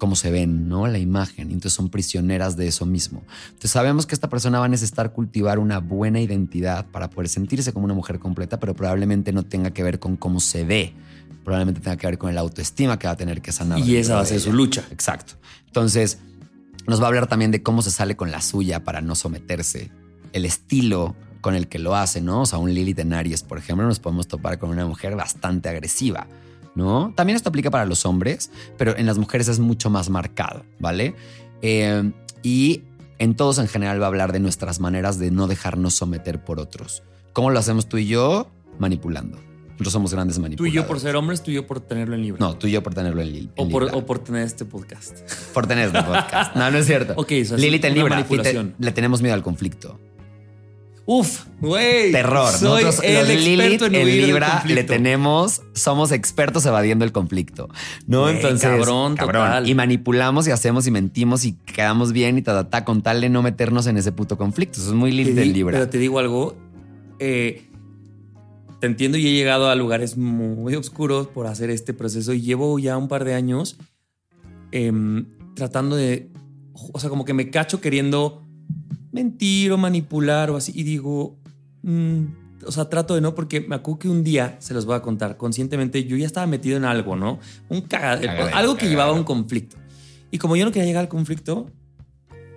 [0.00, 0.88] cómo se ven, ¿no?
[0.88, 1.48] La imagen.
[1.52, 3.22] Entonces son prisioneras de eso mismo.
[3.48, 7.72] Entonces sabemos que esta persona va a necesitar cultivar una buena identidad para poder sentirse
[7.72, 10.94] como una mujer completa, pero probablemente no tenga que ver con cómo se ve.
[11.44, 13.78] Probablemente tenga que ver con la autoestima que va a tener que sanar.
[13.78, 14.84] Y esa va a ser su lucha.
[14.90, 15.34] Exacto.
[15.66, 16.18] Entonces
[16.86, 19.90] nos va a hablar también de cómo se sale con la suya para no someterse.
[20.32, 22.42] El estilo con el que lo hace, ¿no?
[22.42, 25.68] O sea, un Lilith en Aries, por ejemplo, nos podemos topar con una mujer bastante
[25.68, 26.26] agresiva
[26.74, 27.12] ¿no?
[27.16, 31.14] También esto aplica para los hombres, pero en las mujeres es mucho más marcado, ¿vale?
[31.62, 32.10] Eh,
[32.42, 32.82] y
[33.18, 36.58] en todos en general va a hablar de nuestras maneras de no dejarnos someter por
[36.58, 37.02] otros.
[37.32, 38.50] ¿Cómo lo hacemos tú y yo?
[38.78, 39.38] Manipulando.
[39.80, 40.72] Nosotros somos grandes manipuladores.
[40.72, 42.38] Tú y yo por ser hombres, tú y yo por tenerlo en libro.
[42.38, 43.52] No, tú y yo por tenerlo en, libro.
[43.56, 45.20] O, por, o por tener este podcast.
[45.54, 46.54] Por tener este podcast.
[46.54, 47.12] No, no es cierto.
[47.16, 48.26] ok, eso es Lilith en Libra.
[48.78, 49.98] Le tenemos miedo al conflicto.
[51.12, 52.12] Uf, güey.
[52.12, 52.52] Terror.
[52.52, 57.68] Soy Nosotros, el los Lilith en, Libra le tenemos, somos expertos evadiendo el conflicto.
[58.06, 58.28] ¿No?
[58.28, 58.60] Entonces.
[58.70, 59.66] Cabrón, cabrón.
[59.66, 63.42] Y manipulamos y hacemos y mentimos y quedamos bien y ta, con tal de no
[63.42, 64.78] meternos en ese puto conflicto.
[64.78, 65.78] Eso es muy Lilith en Libra.
[65.78, 66.56] Pero te digo algo.
[67.18, 67.66] Eh,
[68.78, 72.78] te entiendo y he llegado a lugares muy oscuros por hacer este proceso y llevo
[72.78, 73.78] ya un par de años
[74.70, 76.30] em, tratando de.
[76.92, 78.46] O sea, como que me cacho queriendo
[79.12, 80.72] mentir o manipular o así.
[80.74, 81.36] Y digo,
[81.82, 82.24] mm,
[82.66, 85.02] o sea, trato de no, porque me acuerdo que un día, se los voy a
[85.02, 87.38] contar, conscientemente yo ya estaba metido en algo, ¿no?
[87.68, 89.76] Un cagadero, algo que llevaba a un conflicto.
[90.30, 91.70] Y como yo no quería llegar al conflicto,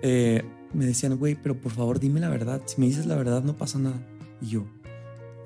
[0.02, 2.62] eh, me decían, güey, pero por favor dime la verdad.
[2.66, 4.00] Si me dices la verdad, no pasa nada.
[4.40, 4.66] Y yo,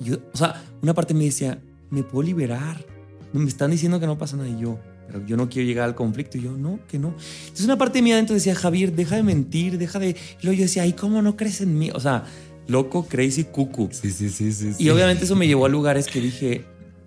[0.01, 2.85] yo o sea, una parte me decía, me puedo liberar.
[3.33, 4.49] Me están diciendo que no pasa nada.
[4.49, 6.39] Y yo, pero yo no quiero llegar al conflicto.
[6.39, 7.15] Y yo, no, que no.
[7.41, 10.11] Entonces una parte de mí adentro decía, Javier, deja de mentir, deja de...
[10.11, 11.91] Y luego yo decía, ay, ¿cómo no crees en mí?
[11.93, 12.25] O sea,
[12.67, 13.89] loco, crazy, cucu.
[13.91, 14.73] Sí, sí, sí, sí.
[14.79, 16.67] Y obviamente eso me llevó a lugares que dije,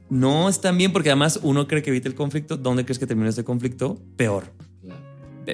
[0.10, 2.58] no están bien, porque además uno cree que evita el conflicto.
[2.58, 4.02] ¿Dónde crees que terminó este conflicto?
[4.18, 4.52] Peor.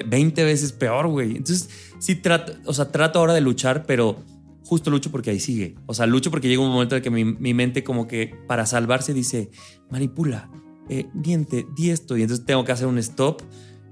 [0.06, 1.36] 20 veces peor, güey.
[1.36, 4.16] Entonces, sí trato, o sea, trato ahora de luchar, pero
[4.64, 5.76] justo lucho porque ahí sigue.
[5.86, 8.66] O sea, lucho porque llega un momento en que mi, mi mente como que para
[8.66, 9.50] salvarse dice,
[9.90, 10.50] manipula,
[10.88, 12.16] eh, miente, di esto.
[12.16, 13.42] Y entonces tengo que hacer un stop,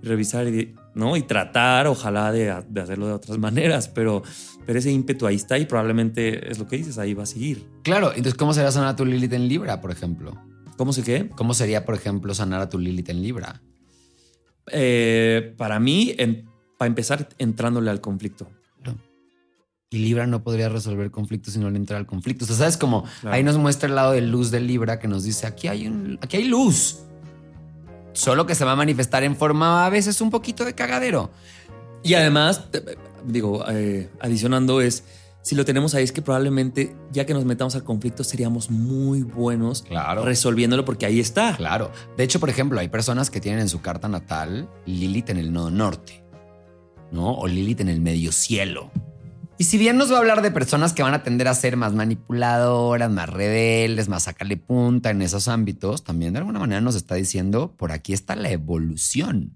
[0.02, 1.16] revisar y, ¿no?
[1.16, 3.88] y tratar, ojalá, de, hacerlo de otras maneras.
[3.88, 4.22] Pero,
[4.64, 7.66] pero ese ímpetu ahí está y probablemente es lo que dices, ahí va a seguir.
[7.82, 10.34] Claro, entonces, ¿cómo sería sanar a tu Lilith en Libra, por ejemplo?
[10.76, 11.30] ¿Cómo se qué?
[11.34, 13.62] ¿Cómo sería, por ejemplo, sanar a tu Lilith en Libra?
[14.70, 16.14] Eh, para mí,
[16.76, 18.48] para empezar, entrándole al conflicto.
[19.90, 22.44] Y Libra no podría resolver conflictos si no le entra al conflicto.
[22.44, 22.76] O sea, ¿sabes?
[22.76, 25.86] Como ahí nos muestra el lado de luz de Libra que nos dice, aquí hay,
[25.86, 26.98] un, aquí hay luz.
[28.12, 31.30] Solo que se va a manifestar en forma a veces un poquito de cagadero.
[32.02, 32.64] Y además,
[33.24, 35.04] digo, eh, adicionando es,
[35.42, 39.22] si lo tenemos ahí es que probablemente ya que nos metamos al conflicto seríamos muy
[39.22, 40.24] buenos Claro.
[40.24, 41.56] resolviéndolo porque ahí está.
[41.56, 41.92] Claro.
[42.16, 45.52] De hecho, por ejemplo, hay personas que tienen en su carta natal Lilith en el
[45.52, 46.24] nodo norte,
[47.12, 47.34] ¿no?
[47.34, 48.90] O Lilith en el medio cielo.
[49.58, 51.78] Y si bien nos va a hablar de personas que van a tender a ser
[51.78, 56.94] más manipuladoras, más rebeldes, más sacarle punta en esos ámbitos, también de alguna manera nos
[56.94, 59.54] está diciendo, por aquí está la evolución.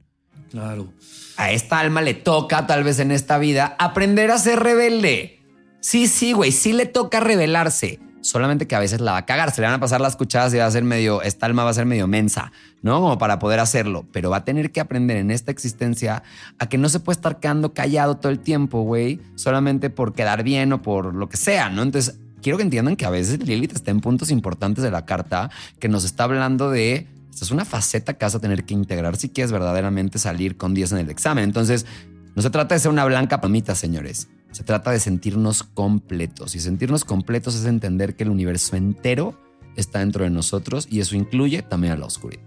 [0.51, 0.93] Claro.
[1.37, 5.41] A esta alma le toca, tal vez en esta vida, aprender a ser rebelde.
[5.81, 8.01] Sí, sí, güey, sí le toca rebelarse.
[8.23, 10.53] Solamente que a veces la va a cagar, se le van a pasar las cuchadas
[10.53, 12.53] y va a ser medio, esta alma va a ser medio mensa,
[12.83, 13.01] ¿no?
[13.01, 14.07] Como para poder hacerlo.
[14.13, 16.23] Pero va a tener que aprender en esta existencia
[16.59, 20.43] a que no se puede estar quedando callado todo el tiempo, güey, solamente por quedar
[20.43, 21.83] bien o por lo que sea, ¿no?
[21.83, 25.51] Entonces, quiero que entiendan que a veces Lilith está en puntos importantes de la carta
[25.79, 27.07] que nos está hablando de.
[27.31, 30.75] Esta es una faceta que vas a tener que integrar si quieres verdaderamente salir con
[30.75, 31.45] 10 en el examen.
[31.45, 31.87] Entonces,
[32.35, 34.29] no se trata de ser una blanca palmita, señores.
[34.53, 36.55] Se trata de sentirnos completos.
[36.55, 39.39] Y sentirnos completos es entender que el universo entero
[39.77, 42.43] está dentro de nosotros y eso incluye también a la oscuridad.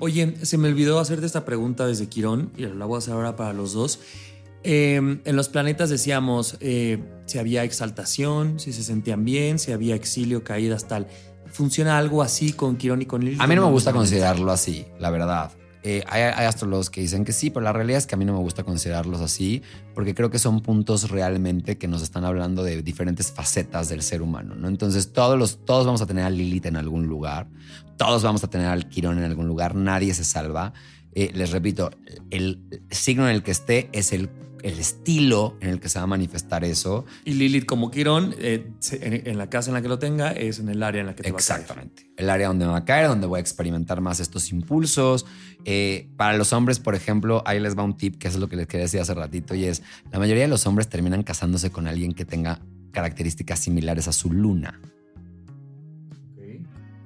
[0.00, 3.36] Oye, se me olvidó hacerte esta pregunta desde Quirón y la voy a hacer ahora
[3.36, 4.00] para los dos.
[4.64, 9.94] Eh, en los planetas decíamos eh, si había exaltación, si se sentían bien, si había
[9.94, 11.08] exilio, caídas, tal.
[11.50, 13.40] ¿Funciona algo así con Quirón y con Lilith?
[13.40, 15.52] A mí no me gusta considerarlo así, la verdad.
[15.82, 18.24] Eh, hay, hay astrólogos que dicen que sí, pero la realidad es que a mí
[18.24, 19.62] no me gusta considerarlos así,
[19.94, 24.22] porque creo que son puntos realmente que nos están hablando de diferentes facetas del ser
[24.22, 24.68] humano, ¿no?
[24.68, 27.48] Entonces todos, los, todos vamos a tener a Lilith en algún lugar,
[27.96, 30.72] todos vamos a tener al Quirón en algún lugar, nadie se salva.
[31.14, 31.90] Eh, les repito,
[32.30, 34.30] el signo en el que esté es el,
[34.62, 37.04] el estilo en el que se va a manifestar eso.
[37.24, 40.68] Y Lilith como Quirón, eh, en, la casa en la que lo tenga, es en
[40.68, 41.60] el área en la que te va a caer.
[41.60, 42.10] Exactamente.
[42.16, 45.26] El área donde me va a caer, donde voy a experimentar más estos impulsos.
[45.64, 48.56] Eh, para los hombres, por ejemplo, ahí les va un tip que es lo que
[48.56, 51.86] les quería decir hace ratito y es, la mayoría de los hombres terminan casándose con
[51.86, 52.60] alguien que tenga
[52.92, 54.80] características similares a su luna.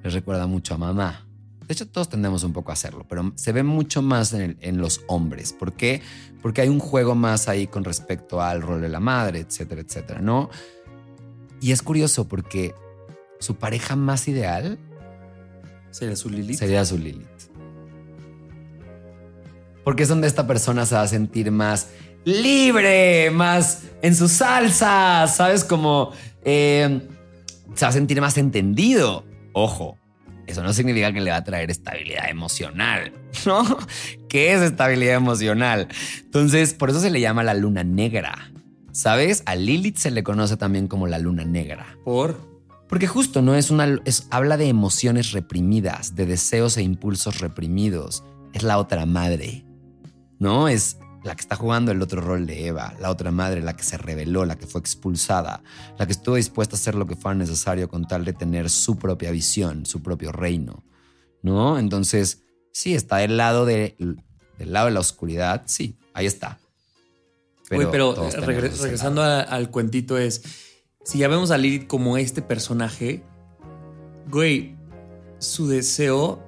[0.03, 1.25] Les recuerda mucho a mamá.
[1.73, 4.57] De hecho, todos tendemos un poco a hacerlo, pero se ve mucho más en, el-
[4.61, 5.53] en los hombres.
[5.53, 6.03] ¿Por qué?
[6.43, 10.21] Porque hay un juego más ahí con respecto al rol de la madre, etcétera, etcétera,
[10.21, 10.51] ¿no?
[11.61, 12.75] Y es curioso porque
[13.39, 14.77] su pareja más ideal
[15.89, 16.59] Sería su Lilith.
[16.59, 17.25] sería su Lilith.
[19.83, 21.87] Porque es donde esta persona se va a sentir más
[22.23, 25.63] libre, más en su salsa, ¿sabes?
[25.63, 26.11] Como
[26.45, 27.01] eh,
[27.73, 29.25] se va a sentir más entendido.
[29.53, 29.97] Ojo,
[30.53, 33.11] eso no significa que le va a traer estabilidad emocional,
[33.45, 33.77] ¿no?
[34.29, 35.87] ¿Qué es estabilidad emocional?
[36.23, 38.51] Entonces, por eso se le llama la luna negra.
[38.91, 39.41] ¿Sabes?
[39.47, 41.97] A Lilith se le conoce también como la luna negra.
[42.05, 42.53] Por.
[42.87, 43.99] Porque justo no es una.
[44.05, 48.23] Es, habla de emociones reprimidas, de deseos e impulsos reprimidos.
[48.53, 49.65] Es la otra madre.
[50.37, 50.67] ¿No?
[50.67, 53.83] Es la que está jugando el otro rol de Eva, la otra madre, la que
[53.83, 55.63] se rebeló, la que fue expulsada,
[55.97, 58.97] la que estuvo dispuesta a hacer lo que fuera necesario con tal de tener su
[58.97, 60.83] propia visión, su propio reino.
[61.41, 61.77] ¿No?
[61.79, 63.95] Entonces, sí, está del lado de,
[64.57, 66.59] del lado de la oscuridad, sí, ahí está.
[67.69, 70.41] Pero todos eh, regre- regresando a- al cuentito es,
[71.03, 73.23] si ya vemos a Lilith como este personaje,
[74.29, 74.75] güey,
[75.39, 76.41] su deseo,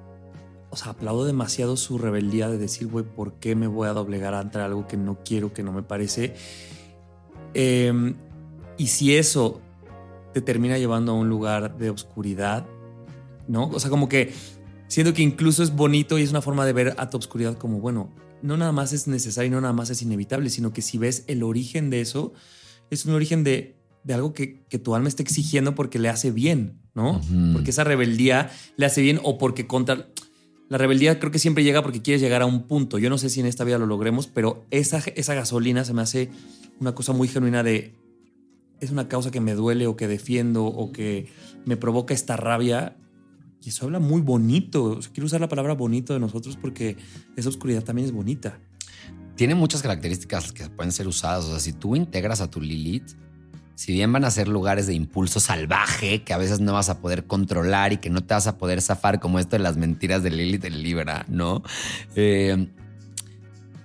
[0.76, 4.34] o sea, aplaudo demasiado su rebeldía de decir, güey, ¿por qué me voy a doblegar
[4.34, 6.34] ante algo que no quiero, que no me parece?
[7.54, 8.14] Eh,
[8.76, 9.62] y si eso
[10.34, 12.66] te termina llevando a un lugar de oscuridad,
[13.48, 13.68] ¿no?
[13.68, 14.34] O sea, como que
[14.86, 17.80] siento que incluso es bonito y es una forma de ver a tu oscuridad como,
[17.80, 18.10] bueno,
[18.42, 21.24] no nada más es necesario y no nada más es inevitable, sino que si ves
[21.26, 22.34] el origen de eso,
[22.90, 26.32] es un origen de, de algo que, que tu alma está exigiendo porque le hace
[26.32, 27.20] bien, ¿no?
[27.54, 30.08] Porque esa rebeldía le hace bien o porque contra...
[30.68, 32.98] La rebeldía creo que siempre llega porque quieres llegar a un punto.
[32.98, 36.02] Yo no sé si en esta vida lo logremos, pero esa, esa gasolina se me
[36.02, 36.30] hace
[36.80, 37.94] una cosa muy genuina de...
[38.80, 41.28] Es una causa que me duele o que defiendo o que
[41.64, 42.96] me provoca esta rabia.
[43.62, 45.00] Y eso habla muy bonito.
[45.12, 46.96] Quiero usar la palabra bonito de nosotros porque
[47.36, 48.58] esa oscuridad también es bonita.
[49.36, 51.44] tiene muchas características que pueden ser usadas.
[51.46, 53.12] O sea, si tú integras a tu Lilith,
[53.76, 56.98] si bien van a ser lugares de impulso salvaje que a veces no vas a
[56.98, 60.22] poder controlar y que no te vas a poder zafar, como esto de las mentiras
[60.22, 61.62] de Lilith en Libra, ¿no?
[62.14, 62.68] Eh,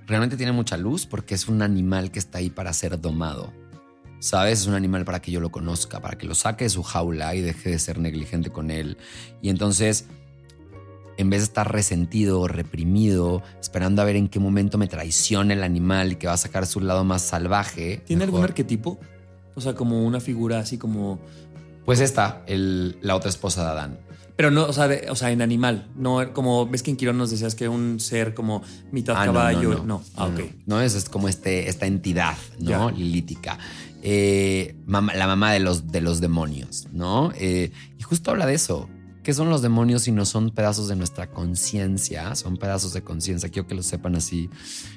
[0.08, 3.54] realmente tiene mucha luz porque es un animal que está ahí para ser domado.
[4.20, 4.62] ¿Sabes?
[4.62, 7.36] Es un animal para que yo lo conozca, para que lo saque de su jaula
[7.36, 8.98] y deje de ser negligente con él.
[9.42, 10.06] Y entonces
[11.18, 15.54] en vez de estar resentido o reprimido, esperando a ver en qué momento me traiciona
[15.54, 18.02] el animal y que va a sacar su lado más salvaje.
[18.06, 19.00] ¿Tiene algún arquetipo?
[19.56, 21.20] O sea, como una figura así como
[21.86, 24.00] Pues esta, el- la otra esposa de Adán.
[24.38, 25.88] Pero no, o sea, de- o sea, en animal.
[25.96, 28.62] No, como ves que en Quirón nos decías que un ser como
[28.92, 29.70] mitad Ah, no, caballo.
[29.80, 30.04] no, no.
[30.16, 30.40] Ah, No, ok.
[30.68, 30.76] no.
[30.78, 32.90] No, es, es como este, esta entidad, ¿no?
[32.90, 32.96] Ya.
[32.96, 33.58] Lilítica.
[34.04, 37.32] Eh, la mamá de los, de los demonios, ¿no?
[37.36, 38.90] Eh, y justo habla de eso.
[39.24, 42.34] ¿Qué son los demonios si no son pedazos de nuestra conciencia?
[42.36, 43.50] Son pedazos de conciencia.
[43.50, 44.50] Quiero que lo sepan así.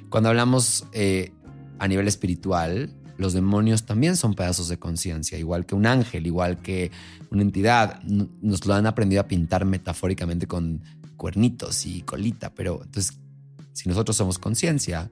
[0.09, 1.33] Cuando hablamos eh,
[1.79, 6.61] a nivel espiritual, los demonios también son pedazos de conciencia, igual que un ángel, igual
[6.61, 6.91] que
[7.31, 8.03] una entidad.
[8.03, 10.83] Nos lo han aprendido a pintar metafóricamente con
[11.17, 13.19] cuernitos y colita, pero entonces,
[13.73, 15.11] si nosotros somos conciencia,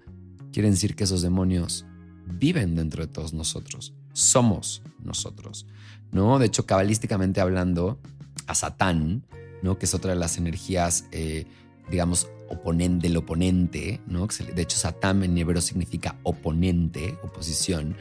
[0.52, 1.86] quiere decir que esos demonios
[2.26, 3.94] viven dentro de todos nosotros.
[4.12, 5.66] Somos nosotros,
[6.10, 6.38] ¿no?
[6.38, 7.98] De hecho, cabalísticamente hablando,
[8.46, 9.24] a Satán,
[9.62, 9.78] ¿no?
[9.78, 11.46] Que es otra de las energías, eh,
[11.90, 14.26] digamos, oponente, del oponente, ¿no?
[14.26, 17.96] De hecho, Satán en hebreo significa oponente, oposición.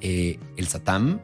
[0.00, 1.20] Eh, el Satán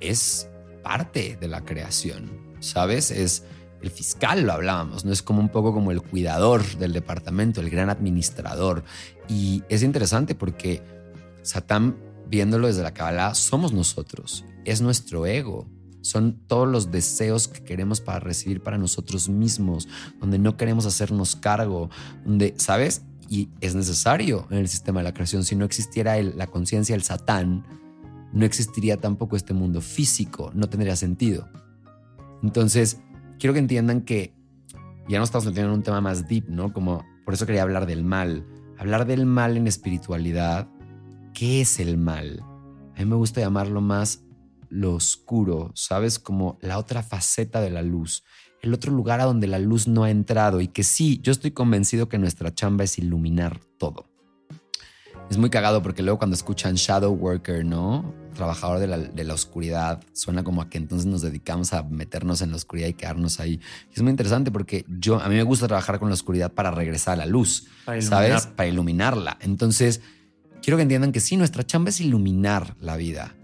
[0.00, 0.48] es
[0.82, 3.10] parte de la creación, ¿sabes?
[3.10, 3.44] Es
[3.82, 5.12] el fiscal, lo hablábamos, ¿no?
[5.12, 8.84] Es como un poco como el cuidador del departamento, el gran administrador.
[9.28, 10.82] Y es interesante porque
[11.42, 11.96] Satán,
[12.28, 15.66] viéndolo desde la Kabbalah, somos nosotros, es nuestro ego.
[16.06, 19.88] Son todos los deseos que queremos para recibir para nosotros mismos,
[20.20, 21.90] donde no queremos hacernos cargo,
[22.24, 23.02] donde, ¿sabes?
[23.28, 25.42] Y es necesario en el sistema de la creación.
[25.42, 27.64] Si no existiera el- la conciencia del Satán,
[28.32, 31.48] no existiría tampoco este mundo físico, no tendría sentido.
[32.42, 33.00] Entonces,
[33.40, 34.32] quiero que entiendan que
[35.08, 36.72] ya no estamos metiendo en un tema más deep, ¿no?
[36.72, 38.46] Como por eso quería hablar del mal.
[38.78, 40.68] Hablar del mal en espiritualidad.
[41.34, 42.40] ¿Qué es el mal?
[42.94, 44.22] A mí me gusta llamarlo más
[44.76, 46.18] lo oscuro, ¿sabes?
[46.18, 48.24] Como la otra faceta de la luz.
[48.60, 51.52] El otro lugar a donde la luz no ha entrado y que sí, yo estoy
[51.52, 54.06] convencido que nuestra chamba es iluminar todo.
[55.30, 58.14] Es muy cagado porque luego cuando escuchan Shadow Worker, ¿no?
[58.34, 62.42] Trabajador de la, de la oscuridad, suena como a que entonces nos dedicamos a meternos
[62.42, 63.58] en la oscuridad y quedarnos ahí.
[63.92, 67.14] Es muy interesante porque yo, a mí me gusta trabajar con la oscuridad para regresar
[67.14, 68.02] a la luz, Para.
[68.02, 68.46] ¿sabes?
[68.46, 69.38] Para iluminarla.
[69.40, 70.00] Entonces,
[70.62, 73.34] quiero que entiendan que sí, nuestra chamba es iluminar la vida,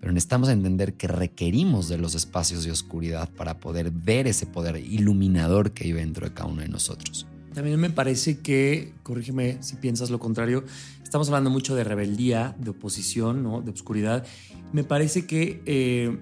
[0.00, 4.76] pero necesitamos entender que requerimos de los espacios de oscuridad para poder ver ese poder
[4.76, 7.26] iluminador que hay dentro de cada uno de nosotros.
[7.54, 10.64] También me parece que, corrígeme si piensas lo contrario,
[11.02, 13.62] estamos hablando mucho de rebeldía, de oposición, ¿no?
[13.62, 14.24] de obscuridad.
[14.72, 16.18] Me parece que eh,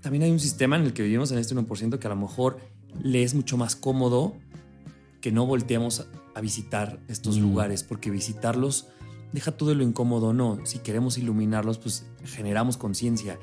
[0.00, 2.58] también hay un sistema en el que vivimos en este 1% que a lo mejor
[3.02, 4.36] le es mucho más cómodo
[5.20, 7.42] que no volteemos a visitar estos Mm.
[7.42, 8.86] lugares, porque visitarlos
[9.32, 10.58] deja todo lo incómodo, no.
[10.64, 13.38] Si queremos iluminarlos, pues generamos conciencia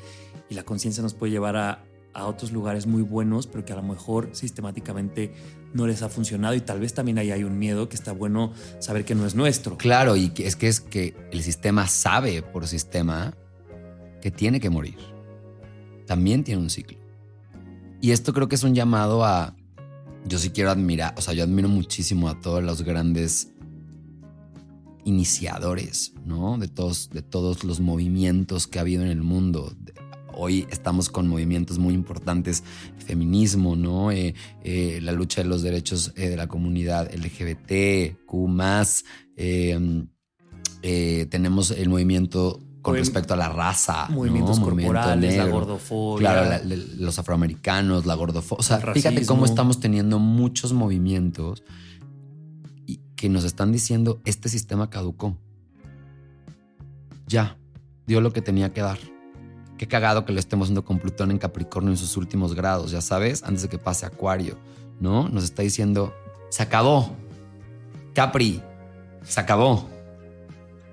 [0.49, 3.75] y la conciencia nos puede llevar a, a otros lugares muy buenos, pero que a
[3.75, 5.33] lo mejor sistemáticamente
[5.73, 8.53] no les ha funcionado y tal vez también ahí hay un miedo que está bueno
[8.79, 9.77] saber que no es nuestro.
[9.77, 13.35] Claro, y es que es que el sistema sabe por sistema
[14.21, 14.97] que tiene que morir.
[16.07, 16.97] También tiene un ciclo.
[18.01, 19.55] Y esto creo que es un llamado a.
[20.25, 23.51] Yo sí quiero admirar, o sea, yo admiro muchísimo a todos los grandes
[25.05, 26.57] iniciadores, ¿no?
[26.57, 29.73] De todos, de todos los movimientos que ha habido en el mundo.
[30.37, 32.63] Hoy estamos con movimientos muy importantes,
[33.05, 34.11] feminismo, ¿no?
[34.11, 38.49] Eh, eh, la lucha de los derechos eh, de la comunidad LGBT, Q+,
[39.37, 40.03] eh,
[40.81, 44.15] eh, tenemos el movimiento con respecto a la raza, ¿no?
[44.17, 45.59] Movimientos Movimiento corporales, la negro.
[45.59, 46.19] gordofobia.
[46.31, 48.59] Claro, la- la- los afroamericanos, la gordofobia.
[48.59, 51.63] O sea, fíjate cómo estamos teniendo muchos movimientos
[53.15, 55.37] que nos están diciendo este sistema caducó.
[57.27, 57.57] Ya,
[58.05, 58.99] dio lo que tenía que dar.
[59.77, 63.01] Qué cagado que lo estemos haciendo con Plutón en Capricornio en sus últimos grados, ya
[63.01, 64.57] sabes, antes de que pase Acuario,
[64.99, 65.27] ¿no?
[65.27, 66.13] Nos está diciendo,
[66.49, 67.15] se acabó.
[68.13, 68.61] Capri,
[69.23, 69.89] se acabó.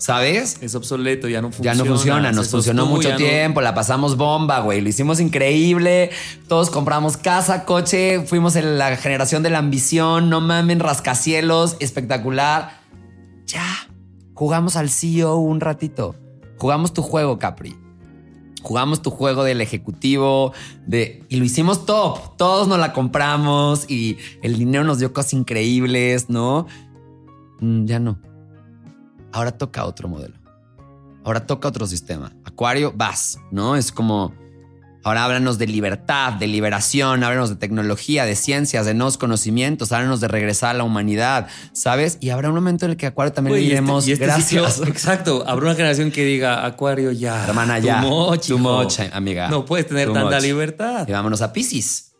[0.02, 0.56] ¿Sabes?
[0.60, 1.74] Es obsoleto, ya no Ya funciona.
[1.78, 6.10] no funciona, nos funcionó mucho ya no- tiempo, la pasamos bomba, güey, lo hicimos increíble,
[6.48, 12.80] todos compramos casa, coche, fuimos en la generación de la ambición, no mamen, rascacielos, espectacular.
[13.46, 13.64] Ya,
[14.34, 16.16] jugamos al CEO un ratito,
[16.58, 17.76] jugamos tu juego, Capri.
[18.60, 20.52] Jugamos tu juego del ejecutivo,
[20.84, 22.36] de, y lo hicimos top.
[22.36, 26.66] Todos nos la compramos y el dinero nos dio cosas increíbles, ¿no?
[27.60, 28.18] Mm, ya no.
[29.32, 30.36] Ahora toca otro modelo.
[31.24, 32.32] Ahora toca otro sistema.
[32.44, 33.76] Acuario, vas, ¿no?
[33.76, 34.34] Es como,
[35.04, 40.20] ahora háblanos de libertad, de liberación, háblanos de tecnología, de ciencias, de nuevos conocimientos, háblanos
[40.20, 42.18] de regresar a la humanidad, ¿sabes?
[42.20, 44.80] Y habrá un momento en el que Acuario también Güey, le este- diremos, este gracias.
[44.86, 45.44] exacto.
[45.46, 47.44] Habrá una generación que diga, Acuario, ya.
[47.44, 48.00] Hermana, too ya.
[48.02, 49.48] much, Too much, amiga.
[49.48, 50.44] No puedes tener Too tanta much.
[50.44, 51.06] libertad.
[51.08, 52.11] Y vámonos a Pisces.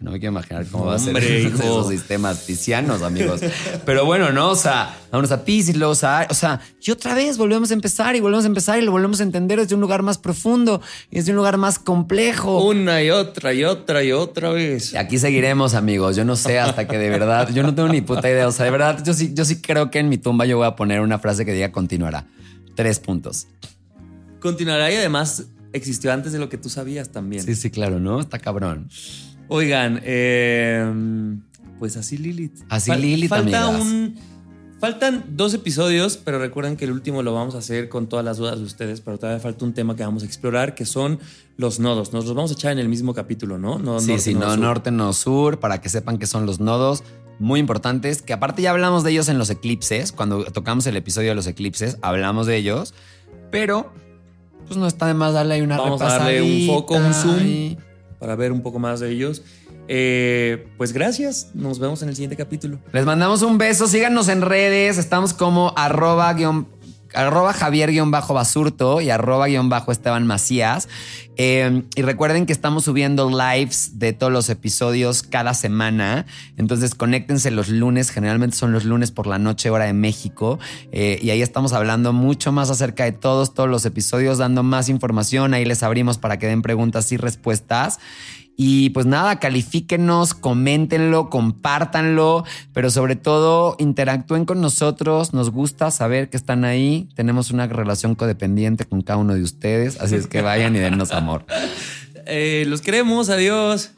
[0.00, 3.42] No me quiero imaginar cómo va a ser esos sistemas piscianos, amigos.
[3.84, 4.48] Pero bueno, ¿no?
[4.48, 6.26] O sea, vámonos a Piscis, luego a...
[6.30, 9.20] O sea, y otra vez volvemos a empezar y volvemos a empezar y lo volvemos
[9.20, 10.80] a entender desde un lugar más profundo
[11.10, 12.64] y desde un lugar más complejo.
[12.64, 14.94] Una y otra y otra y otra vez.
[14.94, 16.16] Y aquí seguiremos, amigos.
[16.16, 18.48] Yo no sé hasta que de verdad, yo no tengo ni puta idea.
[18.48, 20.66] O sea, de verdad, yo sí, yo sí creo que en mi tumba yo voy
[20.66, 22.26] a poner una frase que diga continuará.
[22.74, 23.48] Tres puntos.
[24.40, 25.44] Continuará y además
[25.74, 27.42] existió antes de lo que tú sabías también.
[27.44, 28.18] Sí, sí, claro, ¿no?
[28.18, 28.88] Está cabrón.
[29.50, 31.36] Oigan, eh,
[31.78, 32.60] pues así Lilith.
[32.68, 33.82] Así Lilith, falta amigas.
[33.82, 34.14] un,
[34.80, 38.38] Faltan dos episodios, pero recuerden que el último lo vamos a hacer con todas las
[38.38, 41.18] dudas de ustedes, pero todavía falta un tema que vamos a explorar, que son
[41.58, 42.14] los nodos.
[42.14, 43.78] Nos los vamos a echar en el mismo capítulo, ¿no?
[43.78, 47.02] no Sí, norte, sí, no norte, no sur, para que sepan que son los nodos
[47.38, 51.28] muy importantes, que aparte ya hablamos de ellos en los eclipses, cuando tocamos el episodio
[51.30, 52.94] de los eclipses, hablamos de ellos,
[53.50, 53.92] pero
[54.66, 57.40] pues no está de más darle ahí una Vamos a darle un foco, un zoom.
[57.44, 57.78] y-
[58.20, 59.42] para ver un poco más de ellos.
[59.88, 62.78] Eh, pues gracias, nos vemos en el siguiente capítulo.
[62.92, 66.68] Les mandamos un beso, síganos en redes, estamos como arroba guion
[67.14, 70.88] arroba Javier guion bajo Basurto y arroba guion bajo Esteban Macías.
[71.36, 76.26] Eh, y recuerden que estamos subiendo lives de todos los episodios cada semana.
[76.56, 80.58] Entonces conéctense los lunes, generalmente son los lunes por la noche, hora de México.
[80.92, 84.88] Eh, y ahí estamos hablando mucho más acerca de todos, todos los episodios, dando más
[84.88, 85.54] información.
[85.54, 87.98] Ahí les abrimos para que den preguntas y respuestas.
[88.62, 92.44] Y pues nada, califíquenos, coméntenlo, compártanlo,
[92.74, 95.32] pero sobre todo interactúen con nosotros.
[95.32, 97.08] Nos gusta saber que están ahí.
[97.14, 101.10] Tenemos una relación codependiente con cada uno de ustedes, así es que vayan y dennos
[101.12, 101.46] amor.
[102.26, 103.92] Eh, los queremos, adiós.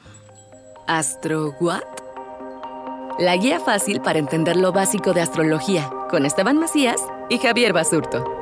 [0.86, 1.82] ¿Astro What?
[3.18, 8.41] La guía fácil para entender lo básico de astrología con Esteban Macías y Javier Basurto.